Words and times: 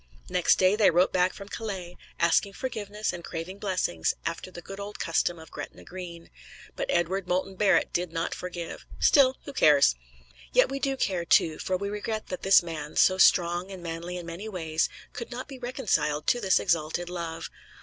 Next 0.29 0.57
day, 0.57 0.75
they 0.75 0.89
wrote 0.89 1.13
back 1.13 1.31
from 1.31 1.47
Calais, 1.47 1.95
asking 2.19 2.53
forgiveness 2.53 3.13
and 3.13 3.23
craving 3.23 3.59
blessings, 3.59 4.15
after 4.25 4.49
the 4.49 4.59
good 4.63 4.79
old 4.79 4.97
custom 4.97 5.37
of 5.37 5.51
Gretna 5.51 5.83
Green. 5.83 6.31
But 6.75 6.89
Edward 6.89 7.27
Moulton 7.27 7.53
Barrett 7.53 7.93
did 7.93 8.11
not 8.11 8.33
forgive 8.33 8.87
still, 8.97 9.37
who 9.45 9.53
cares! 9.53 9.93
Yet 10.53 10.69
we 10.69 10.79
do 10.79 10.97
care, 10.97 11.23
too, 11.23 11.59
for 11.59 11.77
we 11.77 11.87
regret 11.87 12.29
that 12.29 12.41
this 12.41 12.63
man, 12.63 12.95
so 12.95 13.19
strong 13.19 13.69
and 13.69 13.83
manly 13.83 14.17
in 14.17 14.25
many 14.25 14.49
ways, 14.49 14.89
could 15.13 15.29
not 15.29 15.47
be 15.47 15.59
reconciled 15.59 16.25
to 16.25 16.41
this 16.41 16.59
exalted 16.59 17.07
love. 17.07 17.51